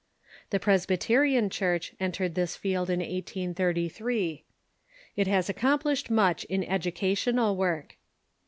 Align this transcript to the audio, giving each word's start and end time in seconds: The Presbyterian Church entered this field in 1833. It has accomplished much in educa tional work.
The 0.49 0.59
Presbyterian 0.59 1.51
Church 1.51 1.93
entered 1.99 2.33
this 2.33 2.55
field 2.55 2.89
in 2.89 3.01
1833. 3.01 4.43
It 5.15 5.27
has 5.27 5.47
accomplished 5.47 6.09
much 6.09 6.43
in 6.45 6.63
educa 6.63 7.11
tional 7.11 7.55
work. 7.55 7.97